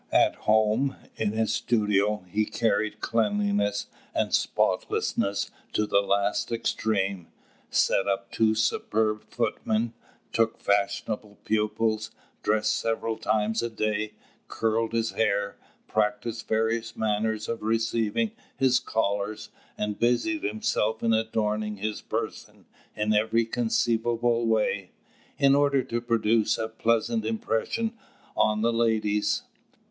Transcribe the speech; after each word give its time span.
At 0.11 0.33
home, 0.47 0.95
in 1.15 1.33
his 1.33 1.53
studio, 1.53 2.25
he 2.27 2.43
carried 2.43 3.01
cleanliness 3.01 3.85
and 4.15 4.33
spotlessness 4.33 5.51
to 5.73 5.85
the 5.85 6.01
last 6.01 6.51
extreme, 6.51 7.27
set 7.69 8.07
up 8.07 8.31
two 8.31 8.55
superb 8.55 9.23
footmen, 9.29 9.93
took 10.33 10.57
fashionable 10.59 11.37
pupils, 11.45 12.09
dressed 12.41 12.75
several 12.75 13.15
times 13.15 13.61
a 13.61 13.69
day, 13.69 14.13
curled 14.47 14.93
his 14.93 15.11
hair, 15.11 15.57
practised 15.87 16.47
various 16.47 16.97
manners 16.97 17.47
of 17.47 17.61
receiving 17.61 18.31
his 18.57 18.79
callers, 18.79 19.49
and 19.77 19.99
busied 19.99 20.41
himself 20.41 21.03
in 21.03 21.13
adorning 21.13 21.77
his 21.77 22.01
person 22.01 22.65
in 22.95 23.13
every 23.13 23.45
conceivable 23.45 24.47
way, 24.47 24.89
in 25.37 25.53
order 25.53 25.83
to 25.83 26.01
produce 26.01 26.57
a 26.57 26.67
pleasing 26.67 27.23
impression 27.23 27.93
on 28.35 28.63
the 28.63 28.73
ladies. 28.73 29.43